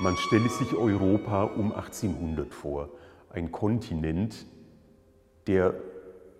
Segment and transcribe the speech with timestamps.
[0.00, 2.88] Man stelle sich Europa um 1800 vor,
[3.30, 4.44] ein Kontinent,
[5.46, 5.74] der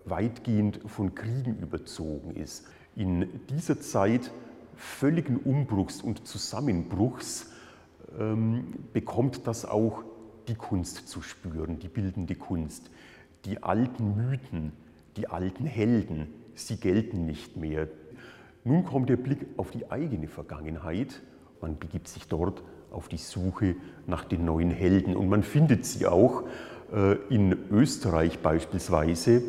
[0.05, 2.67] weitgehend von Kriegen überzogen ist.
[2.97, 4.33] In dieser Zeit
[4.75, 7.53] völligen Umbruchs und Zusammenbruchs
[8.19, 10.03] ähm, bekommt das auch
[10.49, 12.91] die Kunst zu spüren, die bildende Kunst.
[13.45, 14.73] Die alten Mythen,
[15.17, 16.27] die alten Helden,
[16.57, 17.87] sie gelten nicht mehr.
[18.65, 21.23] Nun kommt der Blick auf die eigene Vergangenheit.
[21.61, 23.77] Man begibt sich dort auf die Suche
[24.07, 25.17] nach den neuen Helden.
[25.17, 26.45] Und man findet sie auch
[26.93, 29.43] äh, in Österreich beispielsweise,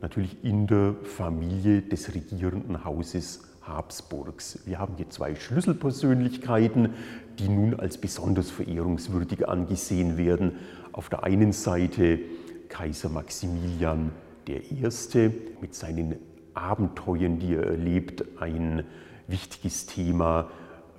[0.00, 4.60] natürlich in der Familie des regierenden Hauses Habsburgs.
[4.64, 6.90] Wir haben hier zwei Schlüsselpersönlichkeiten,
[7.38, 10.52] die nun als besonders verehrungswürdig angesehen werden.
[10.92, 12.20] Auf der einen Seite
[12.68, 14.12] Kaiser Maximilian
[14.48, 15.30] I.
[15.60, 16.16] mit seinen
[16.54, 18.84] Abenteuern, die er erlebt, ein
[19.26, 20.48] wichtiges Thema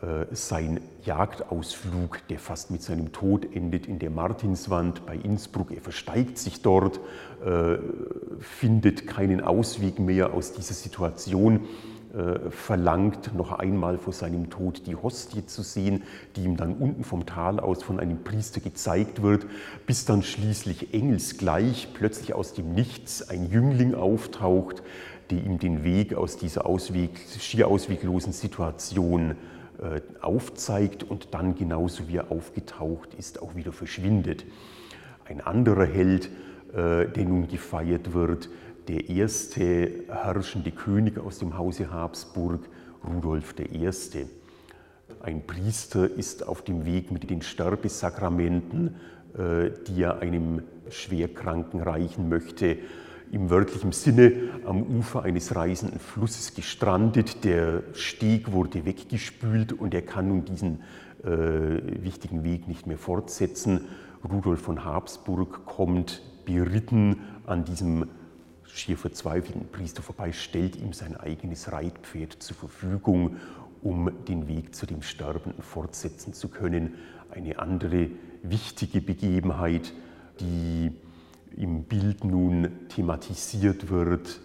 [0.02, 5.72] äh, sein Jagdausflug, der fast mit seinem Tod endet in der Martinswand bei Innsbruck.
[5.72, 7.00] Er versteigt sich dort,
[7.44, 7.78] äh,
[8.40, 11.62] findet keinen Ausweg mehr aus dieser Situation,
[12.14, 16.04] äh, verlangt noch einmal vor seinem Tod die Hostie zu sehen,
[16.36, 19.48] die ihm dann unten vom Tal aus von einem Priester gezeigt wird,
[19.88, 24.84] bis dann schließlich engelsgleich plötzlich aus dem Nichts ein Jüngling auftaucht,
[25.32, 29.36] der ihm den Weg aus dieser Ausweg, schier ausweglosen Situation
[30.22, 34.46] aufzeigt und dann genauso wie er aufgetaucht ist, auch wieder verschwindet.
[35.26, 36.30] Ein anderer Held,
[36.74, 38.50] äh, der nun gefeiert wird,
[38.88, 42.68] der erste herrschende König aus dem Hause Habsburg,
[43.06, 43.90] Rudolf I.
[45.22, 48.96] Ein Priester ist auf dem Weg mit den Sterbesakramenten,
[49.38, 52.78] äh, die er einem Schwerkranken reichen möchte,
[53.32, 54.34] im wörtlichen Sinne
[54.66, 57.44] am Ufer eines reisenden Flusses gestrandet.
[57.44, 60.82] Der Steg wurde weggespült und er kann nun diesen
[61.24, 63.86] äh, wichtigen Weg nicht mehr fortsetzen.
[64.30, 68.08] Rudolf von Habsburg kommt beritten an diesem
[68.64, 73.38] schier verzweifelten Priester vorbei, stellt ihm sein eigenes Reitpferd zur Verfügung,
[73.82, 76.96] um den Weg zu dem Sterbenden fortsetzen zu können.
[77.30, 78.10] Eine andere
[78.44, 79.94] wichtige Begebenheit,
[80.40, 80.92] die
[81.58, 84.40] im Bild nun thematisiert wird,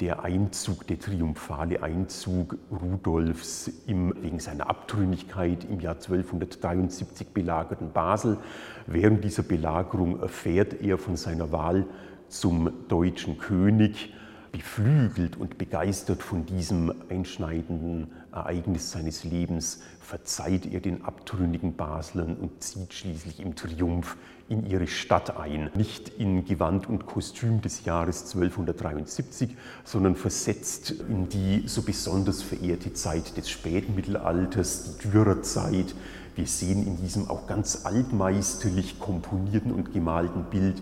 [0.00, 8.38] der Einzug, der triumphale Einzug Rudolfs im, wegen seiner Abtrünnigkeit im Jahr 1273 belagerten Basel.
[8.86, 11.86] Während dieser Belagerung erfährt er von seiner Wahl
[12.28, 14.12] zum deutschen König
[14.54, 22.62] beflügelt und begeistert von diesem einschneidenden Ereignis seines Lebens, verzeiht er den abtrünnigen Baslern und
[22.62, 24.16] zieht schließlich im Triumph
[24.48, 25.70] in ihre Stadt ein.
[25.74, 32.92] Nicht in Gewand und Kostüm des Jahres 1273, sondern versetzt in die so besonders verehrte
[32.92, 35.96] Zeit des Spätmittelalters, die Dürerzeit.
[36.36, 40.80] Wir sehen in diesem auch ganz altmeisterlich komponierten und gemalten Bild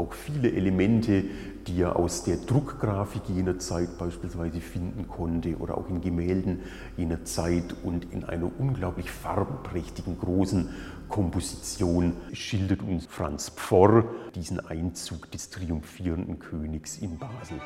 [0.00, 1.24] auch viele Elemente,
[1.66, 6.60] die er aus der Druckgrafik jener Zeit beispielsweise finden konnte oder auch in Gemälden
[6.96, 10.70] jener Zeit und in einer unglaublich farbenprächtigen großen
[11.08, 17.60] Komposition schildert uns Franz Pforr diesen Einzug des triumphierenden Königs in Basel.